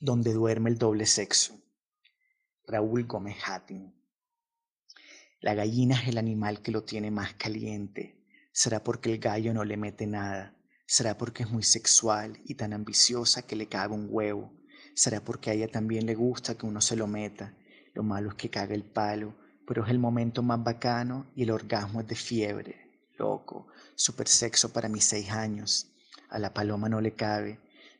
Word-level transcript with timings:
donde 0.00 0.32
duerme 0.32 0.70
el 0.70 0.78
doble 0.78 1.06
sexo. 1.06 1.60
Raúl 2.66 3.04
Gómez 3.04 3.36
Hattin. 3.44 3.94
La 5.40 5.54
gallina 5.54 6.00
es 6.00 6.08
el 6.08 6.18
animal 6.18 6.62
que 6.62 6.70
lo 6.70 6.84
tiene 6.84 7.10
más 7.10 7.34
caliente. 7.34 8.24
¿Será 8.52 8.84
porque 8.84 9.12
el 9.12 9.18
gallo 9.18 9.52
no 9.52 9.64
le 9.64 9.76
mete 9.76 10.06
nada? 10.06 10.56
¿Será 10.86 11.18
porque 11.18 11.42
es 11.42 11.50
muy 11.50 11.64
sexual 11.64 12.38
y 12.44 12.54
tan 12.54 12.72
ambiciosa 12.72 13.42
que 13.42 13.56
le 13.56 13.66
caga 13.66 13.94
un 13.94 14.06
huevo? 14.08 14.52
¿Será 14.94 15.20
porque 15.20 15.50
a 15.50 15.54
ella 15.54 15.68
también 15.68 16.06
le 16.06 16.14
gusta 16.14 16.56
que 16.56 16.66
uno 16.66 16.80
se 16.80 16.94
lo 16.94 17.08
meta? 17.08 17.56
Lo 17.94 18.04
malo 18.04 18.30
es 18.30 18.34
que 18.36 18.50
caga 18.50 18.74
el 18.74 18.84
palo, 18.84 19.34
pero 19.66 19.84
es 19.84 19.90
el 19.90 19.98
momento 19.98 20.42
más 20.42 20.62
bacano 20.62 21.30
y 21.34 21.42
el 21.42 21.50
orgasmo 21.50 22.00
es 22.00 22.06
de 22.06 22.14
fiebre. 22.14 22.76
Loco, 23.18 23.66
super 23.96 24.28
sexo 24.28 24.72
para 24.72 24.88
mis 24.88 25.04
seis 25.04 25.30
años. 25.30 25.92
A 26.28 26.38
la 26.38 26.54
paloma 26.54 26.88
no 26.88 27.00
le 27.00 27.14
cabe, 27.14 27.58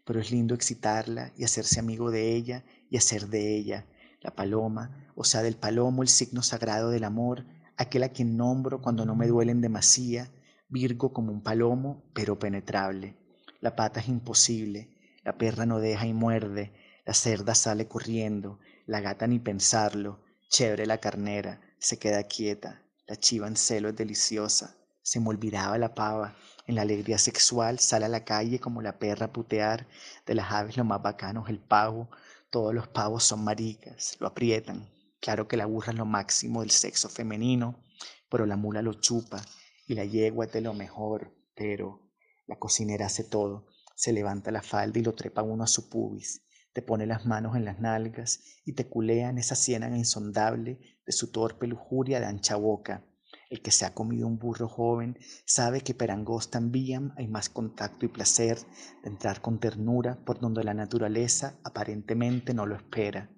pero 0.09 0.21
es 0.21 0.31
lindo 0.31 0.55
excitarla 0.55 1.35
y 1.37 1.45
hacerse 1.45 1.81
amigo 1.81 2.11
de 2.11 2.35
ella 2.35 2.65
y 2.89 2.97
hacer 2.97 3.27
de 3.27 3.55
ella 3.55 3.85
la 4.23 4.35
paloma, 4.35 5.13
o 5.15 5.23
sea, 5.23 5.43
del 5.43 5.57
palomo 5.57 6.01
el 6.01 6.09
signo 6.09 6.43
sagrado 6.43 6.89
del 6.89 7.05
amor, 7.05 7.45
aquel 7.77 8.05
a 8.05 8.09
quien 8.09 8.39
nombro 8.39 8.81
cuando 8.81 9.05
no 9.05 9.15
me 9.15 9.27
duelen 9.27 9.61
demasía, 9.61 10.31
virgo 10.71 11.13
como 11.13 11.31
un 11.31 11.43
palomo, 11.43 12.11
pero 12.15 12.39
penetrable. 12.39 13.19
La 13.61 13.77
pata 13.77 14.01
es 14.01 14.09
imposible, 14.09 14.97
la 15.25 15.37
perra 15.37 15.67
no 15.67 15.79
deja 15.79 16.07
y 16.07 16.15
muerde, 16.15 16.73
la 17.05 17.13
cerda 17.13 17.55
sale 17.55 17.87
corriendo, 17.87 18.61
la 18.87 19.03
gata 19.03 19.27
ni 19.27 19.39
pensarlo, 19.39 20.25
chévere 20.49 20.87
la 20.87 21.03
carnera, 21.03 21.61
se 21.81 21.99
queda 21.99 22.23
quieta, 22.23 22.81
la 23.07 23.17
chiva 23.17 23.47
en 23.47 23.57
celo 23.57 23.91
es 23.91 23.97
deliciosa, 23.97 24.78
se 25.09 25.21
me 25.21 25.31
olvidaba 25.31 25.79
la 25.79 25.95
pava, 25.95 26.37
en 26.67 26.75
la 26.75 26.83
alegría 26.83 27.17
sexual 27.17 27.79
sale 27.79 28.05
a 28.05 28.11
la 28.11 28.27
calle 28.27 28.61
como 28.61 28.83
la 28.83 28.99
perra 28.99 29.27
a 29.27 29.33
putear, 29.33 29.89
de 30.27 30.35
las 30.35 30.53
aves 30.53 30.77
lo 30.77 30.85
más 30.85 31.01
bacano 31.01 31.45
es 31.45 31.49
el 31.49 31.61
pavo, 31.61 32.11
todos 32.51 32.75
los 32.75 32.89
pavos 32.89 33.25
son 33.25 33.43
maricas, 33.43 34.19
lo 34.21 34.27
aprietan, 34.27 34.87
claro 35.19 35.49
que 35.49 35.57
la 35.57 35.65
burra 35.65 35.93
es 35.93 35.99
lo 35.99 36.05
máximo 36.05 36.61
del 36.61 36.71
sexo 36.71 37.09
femenino, 37.09 37.83
pero 38.29 38.45
la 38.45 38.57
mula 38.57 38.83
lo 38.83 38.93
chupa 38.93 39.43
y 39.87 39.95
la 39.95 40.05
yegua 40.05 40.45
es 40.45 40.53
de 40.53 40.61
lo 40.61 40.75
mejor, 40.75 41.35
pero 41.55 42.03
la 42.47 42.59
cocinera 42.59 43.07
hace 43.07 43.25
todo, 43.25 43.67
se 43.95 44.13
levanta 44.13 44.51
la 44.51 44.61
falda 44.61 44.99
y 44.99 45.03
lo 45.03 45.15
trepa 45.15 45.43
uno 45.43 45.65
a 45.65 45.69
su 45.69 45.89
pubis, 45.89 46.43
te 46.75 46.83
pone 46.83 47.07
las 47.07 47.25
manos 47.25 47.57
en 47.57 47.65
las 47.65 47.81
nalgas 47.81 48.41
y 48.67 48.75
te 48.75 48.87
culea 48.87 49.31
en 49.31 49.39
esa 49.39 49.57
ciénaga 49.57 49.97
insondable 49.97 50.81
de 51.07 51.13
su 51.13 51.33
torpe 51.33 51.67
lujuria 51.67 52.21
de 52.21 52.27
ancha 52.27 52.57
boca, 52.57 53.07
el 53.51 53.63
que 53.63 53.71
se 53.71 53.87
ha 53.87 53.95
comido 53.95 54.27
un 54.27 54.39
burro 54.39 54.69
joven 54.69 55.19
sabe 55.47 55.81
que 55.81 55.95
per 55.95 56.11
angosta 56.11 56.59
en 56.59 57.13
hay 57.17 57.29
más 57.29 57.49
contacto 57.49 58.05
y 58.05 58.09
placer 58.09 58.59
de 59.03 59.09
entrar 59.09 59.41
con 59.41 59.59
ternura 59.59 60.23
por 60.25 60.39
donde 60.39 60.65
la 60.65 60.75
naturaleza 60.75 61.59
aparentemente 61.65 62.53
no 62.53 62.67
lo 62.67 62.77
espera, 62.77 63.31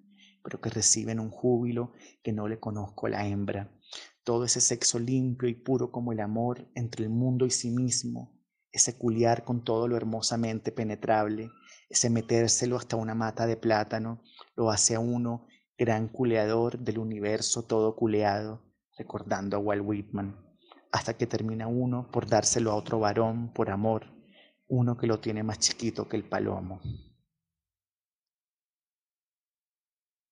pero 0.42 0.60
que 0.60 0.70
reciben 0.70 1.20
un 1.20 1.30
júbilo 1.30 1.92
que 2.22 2.32
no 2.32 2.48
le 2.48 2.58
conozco 2.58 3.06
a 3.06 3.10
la 3.10 3.26
hembra. 3.26 3.70
Todo 4.24 4.44
ese 4.44 4.60
sexo 4.60 4.98
limpio 4.98 5.48
y 5.48 5.54
puro 5.54 5.92
como 5.92 6.12
el 6.12 6.20
amor 6.20 6.68
entre 6.74 7.04
el 7.04 7.10
mundo 7.10 7.46
y 7.46 7.50
sí 7.50 7.70
mismo, 7.70 8.36
ese 8.72 8.98
culiar 8.98 9.44
con 9.44 9.62
todo 9.62 9.86
lo 9.86 9.96
hermosamente 9.96 10.72
penetrable, 10.72 11.50
ese 11.88 12.10
metérselo 12.10 12.76
hasta 12.76 12.96
una 12.96 13.14
mata 13.14 13.46
de 13.46 13.56
plátano, 13.56 14.22
lo 14.56 14.70
hace 14.70 14.96
a 14.96 15.00
uno 15.00 15.46
gran 15.78 16.08
culeador 16.08 16.78
del 16.78 16.98
universo 16.98 17.62
todo 17.62 17.96
culeado 17.96 18.69
recordando 18.96 19.56
a 19.56 19.60
Walt 19.60 19.82
Whitman, 19.84 20.36
hasta 20.92 21.14
que 21.14 21.26
termina 21.26 21.66
uno 21.66 22.10
por 22.10 22.26
dárselo 22.26 22.70
a 22.70 22.74
otro 22.74 22.98
varón 22.98 23.52
por 23.52 23.70
amor, 23.70 24.06
uno 24.68 24.96
que 24.96 25.06
lo 25.06 25.20
tiene 25.20 25.42
más 25.42 25.58
chiquito 25.58 26.08
que 26.08 26.16
el 26.16 26.24
palomo. 26.24 26.80